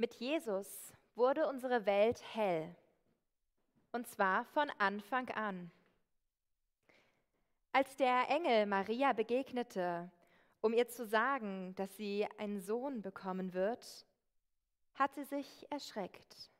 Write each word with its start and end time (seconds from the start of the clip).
Mit 0.00 0.14
Jesus 0.14 0.92
wurde 1.16 1.48
unsere 1.48 1.84
Welt 1.84 2.22
hell. 2.32 2.72
Und 3.90 4.06
zwar 4.06 4.44
von 4.44 4.70
Anfang 4.78 5.28
an. 5.30 5.72
Als 7.72 7.96
der 7.96 8.30
Engel 8.30 8.66
Maria 8.66 9.12
begegnete, 9.12 10.08
um 10.60 10.72
ihr 10.72 10.86
zu 10.86 11.04
sagen, 11.04 11.74
dass 11.74 11.96
sie 11.96 12.28
einen 12.38 12.60
Sohn 12.60 13.02
bekommen 13.02 13.54
wird, 13.54 14.06
hat 14.94 15.16
sie 15.16 15.24
sich 15.24 15.66
erschreckt. 15.68 16.52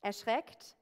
Erschreckt, 0.00 0.76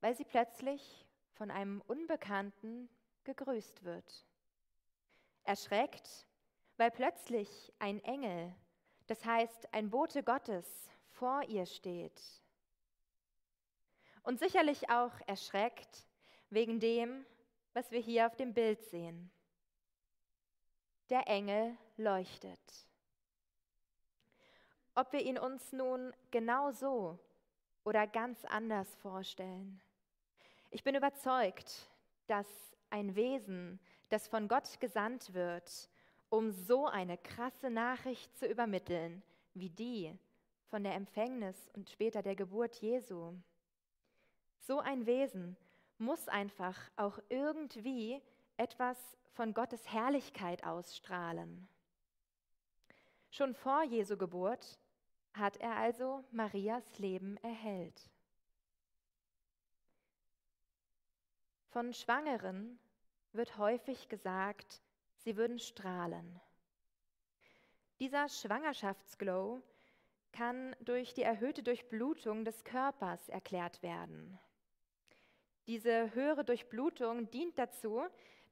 weil 0.00 0.14
sie 0.14 0.24
plötzlich 0.24 1.04
von 1.32 1.50
einem 1.50 1.80
Unbekannten 1.88 2.88
gegrüßt 3.24 3.82
wird. 3.82 4.28
Erschreckt, 5.42 6.28
weil 6.76 6.92
plötzlich 6.92 7.72
ein 7.80 7.98
Engel 8.04 8.54
das 9.06 9.24
heißt, 9.24 9.72
ein 9.72 9.90
Bote 9.90 10.22
Gottes 10.22 10.66
vor 11.10 11.42
ihr 11.48 11.66
steht. 11.66 12.20
Und 14.22 14.38
sicherlich 14.38 14.88
auch 14.90 15.12
erschreckt 15.26 16.06
wegen 16.50 16.80
dem, 16.80 17.26
was 17.72 17.90
wir 17.90 18.00
hier 18.00 18.26
auf 18.26 18.36
dem 18.36 18.54
Bild 18.54 18.82
sehen. 18.84 19.30
Der 21.10 21.26
Engel 21.26 21.76
leuchtet. 21.96 22.60
Ob 24.94 25.12
wir 25.12 25.22
ihn 25.22 25.38
uns 25.38 25.72
nun 25.72 26.14
genau 26.30 26.70
so 26.70 27.18
oder 27.84 28.06
ganz 28.06 28.44
anders 28.44 28.94
vorstellen. 28.96 29.80
Ich 30.70 30.84
bin 30.84 30.94
überzeugt, 30.94 31.90
dass 32.26 32.46
ein 32.90 33.14
Wesen, 33.14 33.80
das 34.10 34.28
von 34.28 34.48
Gott 34.48 34.78
gesandt 34.80 35.32
wird, 35.32 35.90
um 36.32 36.50
so 36.50 36.86
eine 36.86 37.18
krasse 37.18 37.68
Nachricht 37.68 38.34
zu 38.38 38.46
übermitteln, 38.46 39.22
wie 39.52 39.68
die 39.68 40.18
von 40.70 40.82
der 40.82 40.94
Empfängnis 40.94 41.68
und 41.74 41.90
später 41.90 42.22
der 42.22 42.34
Geburt 42.34 42.76
Jesu. 42.76 43.34
So 44.56 44.78
ein 44.78 45.04
Wesen 45.04 45.58
muss 45.98 46.28
einfach 46.28 46.78
auch 46.96 47.18
irgendwie 47.28 48.22
etwas 48.56 48.96
von 49.34 49.52
Gottes 49.52 49.92
Herrlichkeit 49.92 50.64
ausstrahlen. 50.64 51.68
Schon 53.30 53.52
vor 53.54 53.84
Jesu 53.84 54.16
Geburt 54.16 54.78
hat 55.34 55.58
er 55.58 55.76
also 55.76 56.24
Marias 56.30 56.98
Leben 56.98 57.36
erhellt. 57.42 58.08
Von 61.68 61.92
Schwangeren 61.92 62.78
wird 63.34 63.58
häufig 63.58 64.08
gesagt, 64.08 64.80
sie 65.24 65.36
würden 65.36 65.58
strahlen. 65.58 66.40
Dieser 68.00 68.28
Schwangerschaftsglow 68.28 69.62
kann 70.32 70.74
durch 70.80 71.14
die 71.14 71.22
erhöhte 71.22 71.62
Durchblutung 71.62 72.44
des 72.44 72.64
Körpers 72.64 73.28
erklärt 73.28 73.82
werden. 73.82 74.38
Diese 75.66 76.12
höhere 76.14 76.44
Durchblutung 76.44 77.30
dient 77.30 77.58
dazu, 77.58 78.02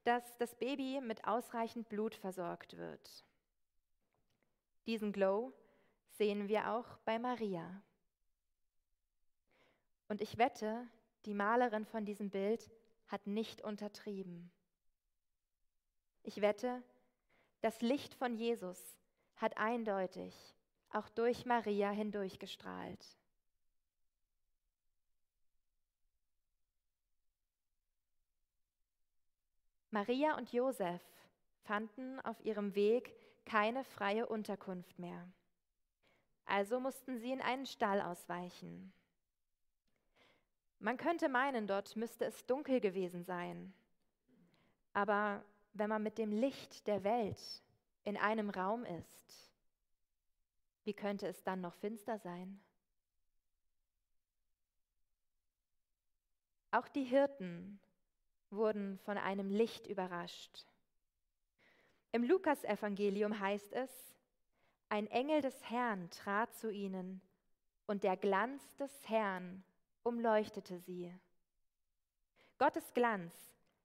dass 0.03 0.37
das 0.37 0.55
Baby 0.55 1.01
mit 1.01 1.25
ausreichend 1.27 1.89
Blut 1.89 2.15
versorgt 2.15 2.77
wird. 2.77 3.25
Diesen 4.87 5.11
Glow 5.11 5.53
sehen 6.17 6.47
wir 6.47 6.71
auch 6.71 6.97
bei 6.99 7.19
Maria. 7.19 7.81
Und 10.07 10.21
ich 10.21 10.37
wette, 10.37 10.87
die 11.25 11.33
Malerin 11.33 11.85
von 11.85 12.05
diesem 12.05 12.29
Bild 12.29 12.71
hat 13.07 13.27
nicht 13.27 13.61
untertrieben. 13.61 14.51
Ich 16.23 16.41
wette, 16.41 16.83
das 17.61 17.81
Licht 17.81 18.13
von 18.15 18.35
Jesus 18.35 18.79
hat 19.35 19.57
eindeutig 19.57 20.33
auch 20.89 21.09
durch 21.09 21.45
Maria 21.45 21.89
hindurchgestrahlt. 21.89 23.17
Maria 29.89 30.37
und 30.37 30.51
Josef 30.53 31.01
fanden 31.63 32.19
auf 32.21 32.39
ihrem 32.45 32.75
Weg 32.75 33.13
keine 33.45 33.83
freie 33.83 34.25
Unterkunft 34.25 34.99
mehr. 34.99 35.27
Also 36.45 36.79
mussten 36.79 37.17
sie 37.17 37.31
in 37.31 37.41
einen 37.41 37.65
Stall 37.65 38.01
ausweichen. 38.01 38.93
Man 40.79 40.97
könnte 40.97 41.29
meinen, 41.29 41.67
dort 41.67 41.95
müsste 41.95 42.25
es 42.25 42.45
dunkel 42.45 42.79
gewesen 42.79 43.23
sein. 43.23 43.73
Aber 44.93 45.43
wenn 45.73 45.89
man 45.89 46.03
mit 46.03 46.17
dem 46.17 46.31
Licht 46.31 46.87
der 46.87 47.03
Welt 47.03 47.63
in 48.03 48.17
einem 48.17 48.49
Raum 48.49 48.83
ist, 48.83 49.51
wie 50.83 50.93
könnte 50.93 51.27
es 51.27 51.43
dann 51.43 51.61
noch 51.61 51.75
finster 51.75 52.17
sein? 52.19 52.59
Auch 56.71 56.87
die 56.87 57.03
Hirten 57.03 57.79
wurden 58.49 58.97
von 58.99 59.17
einem 59.17 59.49
Licht 59.49 59.87
überrascht. 59.87 60.65
Im 62.11 62.23
Lukasevangelium 62.23 63.39
heißt 63.39 63.73
es, 63.73 64.15
ein 64.89 65.07
Engel 65.07 65.41
des 65.41 65.69
Herrn 65.69 66.09
trat 66.09 66.53
zu 66.55 66.69
ihnen 66.69 67.21
und 67.87 68.03
der 68.03 68.17
Glanz 68.17 68.75
des 68.77 69.07
Herrn 69.07 69.63
umleuchtete 70.03 70.79
sie. 70.79 71.13
Gottes 72.57 72.93
Glanz 72.93 73.33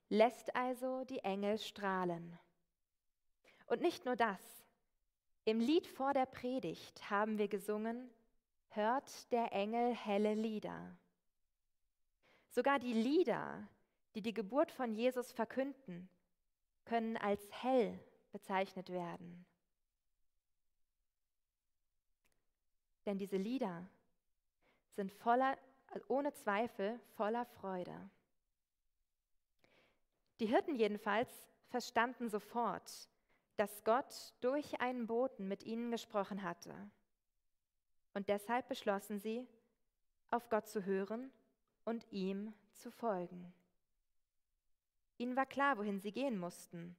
lässt 0.09 0.55
also 0.55 1.05
die 1.05 1.21
Engel 1.21 1.59
strahlen. 1.59 2.39
Und 3.67 3.81
nicht 3.81 4.05
nur 4.05 4.17
das. 4.17 4.41
Im 5.45 5.61
Lied 5.61 5.87
vor 5.87 6.13
der 6.13 6.27
Predigt 6.27 7.11
haben 7.11 7.39
wir 7.39 7.49
gesungen, 7.49 8.11
hört 8.71 9.31
der 9.33 9.53
Engel 9.53 9.95
helle 9.95 10.35
Lieder. 10.35 10.97
Sogar 12.51 12.79
die 12.79 12.93
Lieder, 12.93 13.69
die 14.15 14.23
die 14.23 14.35
Geburt 14.35 14.71
von 14.71 14.95
Jesus 14.95 15.33
verkünden, 15.33 16.09
können 16.85 17.17
als 17.17 17.47
hell 17.63 17.99
bezeichnet 18.33 18.91
werden. 18.91 19.45
Denn 23.05 23.19
diese 23.19 23.37
Lieder 23.37 23.89
sind 24.97 25.13
voller, 25.13 25.57
ohne 26.09 26.33
Zweifel 26.33 26.99
voller 27.15 27.45
Freude. 27.45 28.11
Die 30.41 30.47
Hirten 30.47 30.75
jedenfalls 30.75 31.31
verstanden 31.69 32.29
sofort, 32.29 33.09
dass 33.57 33.85
Gott 33.85 34.35
durch 34.41 34.81
einen 34.81 35.07
Boten 35.07 35.49
mit 35.49 35.63
ihnen 35.63 35.91
gesprochen 35.91 36.43
hatte. 36.43 36.75
Und 38.15 38.29
deshalb 38.29 38.69
beschlossen 38.69 39.19
sie, 39.19 39.47
auf 40.31 40.49
Gott 40.49 40.69
zu 40.69 40.85
hören 40.85 41.31
und 41.85 42.07
ihm 42.11 42.53
zu 42.73 42.91
folgen. 42.91 43.55
Ihnen 45.19 45.37
war 45.37 45.47
klar, 45.47 45.79
wohin 45.79 46.01
sie 46.01 46.13
gehen 46.13 46.39
mussten. 46.39 46.97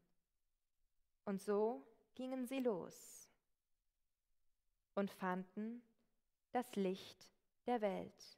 Und 1.25 1.41
so 1.41 1.85
gingen 2.15 2.47
sie 2.47 2.59
los 2.59 3.27
und 4.95 5.11
fanden 5.11 5.83
das 6.51 6.75
Licht 6.75 7.29
der 7.67 7.81
Welt. 7.81 8.37